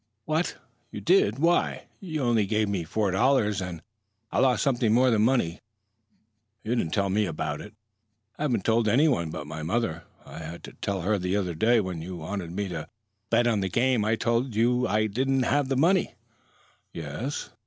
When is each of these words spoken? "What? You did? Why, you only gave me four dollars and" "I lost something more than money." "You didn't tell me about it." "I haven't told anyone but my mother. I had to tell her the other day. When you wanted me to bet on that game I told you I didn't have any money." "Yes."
"What? 0.25 0.57
You 0.89 0.99
did? 0.99 1.37
Why, 1.37 1.85
you 1.99 2.23
only 2.23 2.47
gave 2.47 2.67
me 2.67 2.83
four 2.83 3.11
dollars 3.11 3.61
and" 3.61 3.83
"I 4.31 4.39
lost 4.39 4.63
something 4.63 4.91
more 4.91 5.11
than 5.11 5.21
money." 5.21 5.59
"You 6.63 6.73
didn't 6.73 6.91
tell 6.91 7.11
me 7.11 7.27
about 7.27 7.61
it." 7.61 7.75
"I 8.35 8.41
haven't 8.41 8.65
told 8.65 8.87
anyone 8.87 9.29
but 9.29 9.45
my 9.45 9.61
mother. 9.61 10.05
I 10.25 10.39
had 10.39 10.63
to 10.63 10.73
tell 10.73 11.01
her 11.01 11.19
the 11.19 11.35
other 11.37 11.53
day. 11.53 11.79
When 11.81 12.01
you 12.01 12.15
wanted 12.15 12.49
me 12.49 12.67
to 12.69 12.87
bet 13.29 13.45
on 13.45 13.59
that 13.59 13.73
game 13.73 14.03
I 14.03 14.15
told 14.15 14.55
you 14.55 14.87
I 14.87 15.05
didn't 15.05 15.43
have 15.43 15.71
any 15.71 15.79
money." 15.79 16.15
"Yes." 16.91 17.51